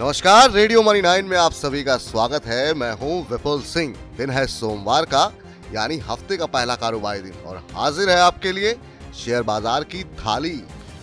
नमस्कार, 0.00 0.50
radio 0.52 0.80
money 0.82 1.00
nine 1.00 1.24
में 1.24 1.36
आप 1.38 1.52
सभी 1.52 1.82
का 1.84 1.96
स्वागत 1.96 2.46
है। 2.46 2.72
मैं 2.74 2.90
हूँ 2.92 3.14
विपुल 3.28 3.60
सिंह। 3.62 3.94
दिन 4.16 4.30
है 4.30 4.46
सोमवार 4.46 5.04
का, 5.04 5.22
यानी 5.72 5.96
हफ़्ते 5.98 6.36
का 6.36 6.46
पहला 6.46 6.74
कारोबारी 6.74 7.20
दिन, 7.20 7.34
और 7.46 7.56
हाजिर 7.74 8.10
है 8.10 8.18
आपके 8.20 8.52
लिए 8.52 8.74
शेयर 9.16 9.42
बाज़ार 9.42 9.84
की 9.84 10.02
थाली। 10.16 10.52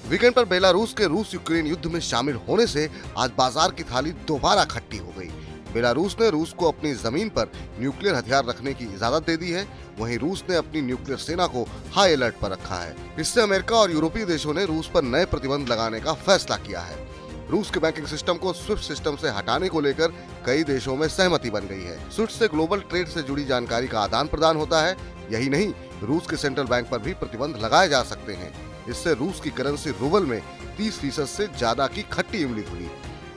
वीकेंड 0.09 0.33
पर 0.33 0.45
बेलारूस 0.45 0.93
के 0.93 1.07
रूस 1.07 1.33
यूक्रेन 1.33 1.67
युद्ध 1.67 1.85
में 1.85 1.99
शामिल 2.01 2.35
होने 2.47 2.67
से 2.67 2.89
आज 3.17 3.31
बाज़ार 3.37 3.71
की 3.71 3.83
थाली 3.83 4.11
दोबारा 4.27 4.65
खट्टी 4.65 4.97
हो 4.97 5.13
गई। 5.17 5.29
बेलारूस 5.73 6.15
ने 6.19 6.29
रूस 6.29 6.53
को 6.53 6.67
अपनी 6.67 6.93
ज़मीन 6.95 7.29
पर 7.29 7.51
न्यूक्लियर 7.79 8.15
हथियार 8.15 8.45
रखने 8.45 8.73
की 8.73 8.85
इजाज़त 8.85 9.25
दे 9.25 9.37
दी 9.37 9.51
है। 9.51 9.67
वहीं 9.99 10.17
रूस 10.19 10.43
ने 10.49 10.55
अपनी 10.55 10.81
न्यूक्लियर 10.81 11.19
सेना 11.19 11.47
को 11.47 11.65
हाई 11.93 12.13
अलर्ट 12.13 12.35
पर 12.35 12.51
रखा 12.51 12.75
है। 12.75 12.95
इससे 13.19 13.41
अमेरिका 13.41 13.75
और 13.75 13.91
यूरोपीय 13.91 14.25
देशों 14.25 14.53
ने 14.53 14.65
रूस 14.65 14.91
पर 14.93 15.03
नए 15.05 15.25
प्रतिबंध 15.25 15.69
लगाने 15.69 15.99
का 15.99 16.13
फैसला 16.21 16.57
किया 16.57 16.81
है। 16.81 17.01
रूस 17.49 17.69
के 17.71 17.79
बैंकिंग 17.79 18.05
सिस्टम 18.07 18.37
को 18.37 18.51
स्विफ्ट 18.53 18.83
सिस्टम 18.83 19.15
से 19.15 19.29
हटाने 19.29 19.69
को 19.69 19.79
लेकर 19.81 20.13
कई 20.45 20.63
देशों 20.63 20.95
में 20.95 21.07
सहमति 21.07 21.49
बन 21.49 21.67
गई 21.67 21.83
है। 21.83 21.97
स्विफ्ट 22.11 22.33
से 22.33 22.47
ग्लोबल 22.47 22.79
ट्रेड 22.81 23.07
से 23.07 23.23
जुड़ी 23.23 23.45
जानकारी 23.45 23.87
का 23.87 23.99
आदान 23.99 24.27
प्रदान 24.27 24.57
होता 24.57 24.81
है। 24.81 24.95
यही 25.31 25.49
नहीं, 25.49 25.73
रूस 26.03 26.27
के 26.27 26.37
सेंट्रल 26.37 26.65
बैंक 26.65 26.89
पर 26.89 26.99
भी 26.99 27.13
प्रतिबंध 27.13 27.57
लगाए 27.57 27.89
जा 27.89 28.01
सकते 28.03 28.33
हैं। 28.33 28.53
इससे 28.89 29.13
रूस 29.13 29.39
की 29.39 29.49
करेंसी 29.49 29.89
रूबल 29.91 30.25
में 30.25 30.41
30 30.77 30.99
फ़ीसद 30.99 31.25
से 31.25 31.47
ज़्यादा 31.47 31.87
की 31.87 32.01
खट्टी 32.13 32.41
इमली 32.43 32.63
खुली। 32.63 32.89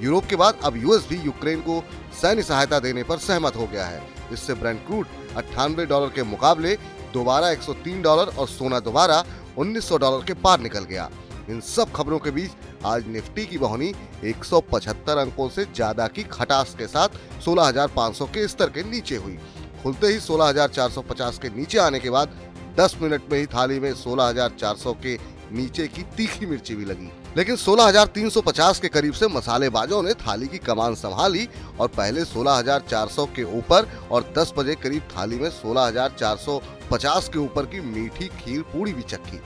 यूरोप 0.02 0.24
के 0.26 0.36
बाद 0.36 0.58
अब 0.64 0.76
यूएस 0.76 1.06
भी 1.08 1.16
यूक्रेन 1.16 1.60
को 1.60 1.82
सैन्य 2.20 2.42
सहायता 2.42 2.78
देने 2.78 3.02
पर 3.02 3.18
सहमत 3.18 3.56
हो 3.56 3.66
गया 3.66 3.86
है। 3.86 4.02
इससे 4.32 4.54
ब्रेंड 4.54 4.78
क्रूड 4.86 5.06
अट्ठानवे 5.36 5.86
डॉलर 5.86 6.08
के 6.08 6.22
मुकाबले 6.24 6.74
दोबारा 7.12 7.50
103 7.50 8.02
डॉलर 8.02 8.34
और 8.34 8.48
सोना 8.48 8.80
दोबारा 8.80 9.24
1900 9.58 9.98
डॉलर 9.98 10.24
के 10.24 10.34
पार 10.36 10.60
निकल 10.60 10.84
गया। 10.84 11.08
इन 11.50 11.60
सब 11.62 11.92
खबरों 11.92 12.18
के 12.18 12.30
बीच 12.30 12.50
आज 12.84 13.06
निफ्टी 13.08 13.46
की 13.46 13.58
बहनी 13.58 13.92
175 14.24 15.18
अंकों 15.18 15.48
से 15.48 15.64
ज़्यादा 15.64 16.06
की 16.08 16.22
खटास 16.32 16.74
के 16.78 16.86
साथ 16.86 17.08
16,500 17.44 18.28
के 18.34 18.46
स्तर 18.48 18.70
के 18.70 18.82
नीचे 18.90 19.16
हुई। 19.16 19.38
खुलते 19.82 20.06
ही 20.06 20.20
16,450 20.20 21.38
के 21.38 21.48
नीचे 21.56 21.78
आने 21.78 21.98
के 22.00 22.10
बाद 22.10 22.36
10 22.78 22.96
मिनट 23.02 23.32
में 23.32 23.38
ही 23.38 23.46
थाली 23.46 23.80
में 23.80 23.92
16,400 23.94 24.94
के 25.02 25.18
नीचे 25.52 25.86
की 25.88 26.02
तीखी 26.16 26.46
मिर्ची 26.46 26.74
भी 26.76 26.84
लगी। 26.84 27.10
लेकिन 27.36 27.56
16,350 27.56 28.78
के 28.80 28.88
करीब 28.88 29.12
से 29.12 29.28
मसालेबाजों 29.28 30.02
ने 30.02 30.14
थाली 30.16 30.46
की 30.46 30.58
कमान 30.58 30.94
संभाली 30.94 31.48
और 31.80 31.88
पहले 31.88 32.24
16,400 32.24 33.26
के 33.36 33.42
ऊपर 33.58 33.88
और 34.10 34.32
10 34.38 34.52
बजे 34.58 34.74
करीब 34.74 35.02
थाली 35.16 35.38
में 35.38 35.50
16,450 35.52 37.28
के 37.28 37.38
ऊपर 37.38 37.66
की 37.66 37.80
मीठी 37.80 38.28
खीर 38.38 38.62
पूरी 38.72 38.92
भी 38.92 39.02
चक्की 39.04 39.40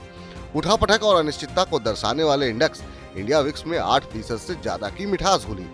उठापटक 0.55 1.03
और 1.03 1.15
अनिश्चितता 1.15 1.63
को 1.63 1.79
दर्शाने 1.79 2.23
वाले 2.23 2.47
इंडेक्स 2.49 2.81
इंडिया 3.17 3.39
विक्स 3.39 3.65
में 3.67 3.77
आठ 3.79 4.05
फ़ीसद 4.05 4.37
से 4.37 4.53
ज़्यादा 4.53 4.89
की 4.89 5.05
मिठास 5.05 5.45
घुली। 5.45 5.65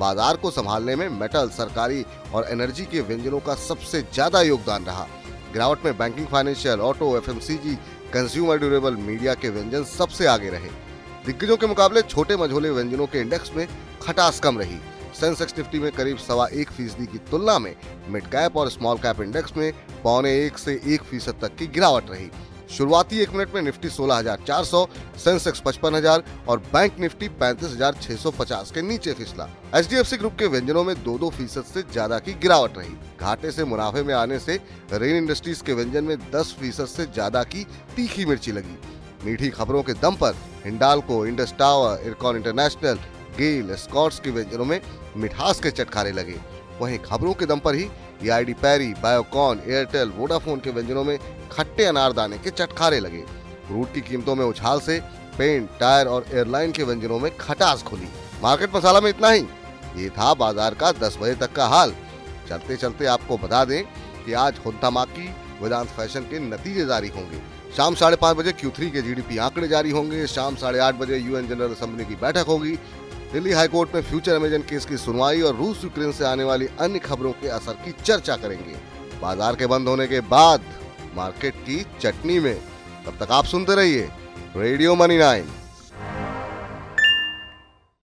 बाज़ार 0.00 0.36
को 0.36 0.50
संभालने 0.50 0.96
में 0.96 1.08
मेटल, 1.10 1.48
सरकारी 1.48 2.04
और 2.34 2.46
एनर्जी 2.50 2.84
के 2.84 3.00
व्यंजनों 3.00 3.40
का 3.40 3.54
सबसे 3.56 4.00
ज़्यादा 4.04 4.40
योगदान 4.42 4.84
रहा। 4.84 5.06
गिरावट 5.52 5.84
में 5.84 5.96
बैंकिंग, 5.98 6.26
फाइनेंशियल, 6.26 6.80
ऑटो 6.80 7.16
एफ़ 7.16 7.30
कंज्यूमर 8.14 8.58
ड्यूरेबल 8.58 8.96
मीडिया 8.96 9.34
के 9.34 9.48
व्यंजन 9.50 9.84
सबसे 9.86 10.26
आगे 10.26 10.50
रहे। 10.50 10.68
दिग्गजों 11.26 11.56
के 11.56 11.66
मुकाबले 11.66 12.02
छोटे 12.02 12.36
मझोले 12.36 12.70
व्यंजनों 12.70 13.06
के 13.06 13.20
इंडेक्स 13.20 13.50
में 13.56 13.66
खटास 14.02 14.40
कम 14.40 14.58
रही। 14.58 14.78
सेंसेक्स 15.20 15.54
निफ्टी 15.58 15.78
में 15.78 15.90
करीब 15.92 16.18
सवा 16.18 16.46
एक 16.52 16.70
फ़ीसदी 16.70 17.06
की 17.06 17.18
तुलना 17.30 17.58
में 17.58 17.74
मिड 18.08 18.26
कैप 18.26 18.56
और 18.56 18.70
स्मॉल 18.70 18.98
कैप 18.98 19.20
इंडेक्स 19.20 19.56
में 19.56 19.72
पौने 20.02 20.34
एक 20.38 20.58
से 20.58 20.80
एक 20.86 21.02
फ़ीसद 21.02 21.38
तक 21.42 21.56
की 21.56 21.66
गिरावट 21.68 22.10
रही। 22.10 22.30
शुरुआती 22.74 23.18
एक 23.22 23.32
मिनट 23.32 23.54
में 23.54 23.60
निफ्टी 23.62 23.88
16,400, 23.88 24.86
सेंसेक्स 25.24 25.60
55,000 25.60 26.22
और 26.48 26.58
बैंक 26.72 26.98
निफ्टी 27.00 27.28
35,650 27.40 28.70
के 28.70 28.82
नीचे 28.82 29.12
फिसला। 29.14 29.48
एच 29.74 30.14
ग्रुप 30.14 30.34
के 30.38 30.46
व्यंजनों 30.46 30.82
में 30.84 30.94
दो 31.04 31.16
दो 31.18 31.28
फ़ीसद 31.30 31.64
से 31.64 31.82
ज़्यादा 31.82 32.18
की 32.18 32.34
गिरावट 32.42 32.78
रही। 32.78 32.94
घाटे 33.20 33.50
से 33.50 33.64
मुनाफे 33.64 34.02
में 34.02 34.14
आने 34.14 34.38
से 34.38 34.58
रेन 34.92 35.16
इंडस्ट्रीज़ 35.16 35.62
के 35.62 35.72
व्यंजन 35.72 36.04
में 36.04 36.16
10 36.32 36.52
फ़ीसद 36.60 36.86
से 36.86 37.06
ज़्यादा 37.06 37.42
की 37.44 37.64
तीखी 37.96 38.24
मिर्ची 38.26 38.52
लगी। 38.52 38.76
मीठी 39.24 39.50
खबरों 39.50 39.82
के 39.82 39.92
दम 39.94 40.16
पर 40.16 40.34
Hindalco 40.64 41.24
Indus 41.26 41.54
tower 41.58 42.02
IRCON 42.06 42.36
international 42.36 42.98
GAIL 43.38 43.74
Scots 43.76 44.18
के 44.20 44.30
व्यंजनों 44.30 44.64
में 44.64 44.80
मिठास 45.16 45.60
के 45.60 45.70
चटखारे 45.70 46.12
लगे। 46.12 46.36
वहीं 46.80 46.98
खबरों 47.00 47.32
के 47.34 47.46
दम 47.46 47.58
पर 47.58 47.74
ही 47.74 47.88
डी 48.44 48.52
पैरी 48.54 48.92
बायोकॉन 49.02 49.60
एयरटेल 49.66 50.12
वोडाफोन 50.16 50.60
के 50.60 50.70
व्यंजनों 50.70 51.04
में 51.04 51.18
खट्टे 51.52 51.84
अनारदाने 51.84 52.38
के 52.38 52.50
चटखारे 52.50 53.00
लगे। 53.00 53.20
क्रूड 53.66 53.92
की 53.92 54.00
कीमतों 54.00 54.34
में 54.34 54.44
उछाल 54.44 54.80
से 54.80 54.98
पेंट, 55.38 55.68
टायर 55.80 56.06
और 56.06 56.24
एयरलाइन 56.32 56.72
के 56.72 56.82
व्यंजनों 56.82 57.18
में 57.18 57.30
खटास 57.36 57.82
खुली। 57.82 58.08
मार्केट 58.42 58.74
मसाला 58.76 59.00
में 59.00 59.10
इतना 59.10 59.30
ही। 59.30 59.46
ये 59.96 60.08
था 60.10 60.32
बाज़ार 60.34 60.74
का 60.74 60.92
10 60.94 61.18
बजे 61.20 61.34
तक 61.36 61.52
का 61.52 61.66
हाल। 61.66 61.94
चलते 62.48 62.76
चलते 62.76 63.06
आपको 63.06 63.36
बता 63.38 63.64
दें 63.64 63.82
कि 64.26 64.32
आज 64.34 64.58
हुद्दामाकी 64.66 65.28
वेदांत 65.62 65.88
फ़ैशन 65.88 66.20
के 66.20 66.38
नतीजे 66.40 66.84
जारी 66.86 67.08
होंगे। 67.08 67.40
शाम 67.76 67.94
साढ़े 67.94 68.16
पाँच 68.16 68.36
बजे 68.36 68.52
क्यू 68.52 68.70
थ्री 68.70 68.90
के 68.90 69.02
जीडीपी 69.02 69.38
आंकड़े 69.38 69.68
जारी 69.68 69.90
होंगे। 69.90 70.26
शाम 70.26 70.56
साढ़े 70.56 70.78
आठ 70.78 70.94
बजे 70.94 71.18
यूएन 71.18 71.48
जनरल 71.48 71.72
असेंबली 71.72 72.04
की 72.04 72.14
बैठक 72.16 72.46
होगी। 72.48 72.78
दिल्ली 73.34 73.52
हाईकोर्ट 73.52 73.94
में 73.94 74.02
फ्यूचर 74.02 74.34
अमेजन 74.34 74.62
केस 74.62 74.84
की 74.86 74.96
सुनवाई 74.96 75.40
और 75.40 75.56
रूस 75.56 75.82
यूक्रेन 75.84 76.12
से 76.12 76.24
आने 76.24 76.44
वाली 76.44 76.66
अन्य 76.80 76.98
खबरों 76.98 77.32
के 77.32 77.48
असर 77.48 77.72
की 77.84 77.92
चर्चा 78.02 78.36
करेंगे। 78.36 78.74
बाज़ार 79.22 79.56
के 79.56 79.66
बंद 79.66 79.88
होने 79.88 80.06
के 80.06 80.20
बाद 80.28 80.64
मार्केट 81.16 81.54
की 81.66 81.80
चटनी 82.00 82.38
में। 82.38 82.54
तब 83.06 83.16
तक 83.20 83.32
आप 83.32 83.44
सुनते 83.44 83.74
रहिए 83.74 84.08
रेडियो 84.56 84.94
मनी 84.94 85.16
नाइन। 85.18 85.48